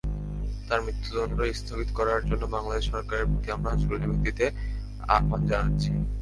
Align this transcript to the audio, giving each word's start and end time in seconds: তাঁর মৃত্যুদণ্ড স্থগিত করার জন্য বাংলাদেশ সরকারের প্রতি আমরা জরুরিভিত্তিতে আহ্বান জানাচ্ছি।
তাঁর 0.67 0.79
মৃত্যুদণ্ড 0.85 1.37
স্থগিত 1.59 1.89
করার 1.99 2.21
জন্য 2.29 2.43
বাংলাদেশ 2.55 2.83
সরকারের 2.93 3.29
প্রতি 3.31 3.47
আমরা 3.57 3.71
জরুরিভিত্তিতে 3.81 4.45
আহ্বান 5.15 5.41
জানাচ্ছি। 5.49 5.91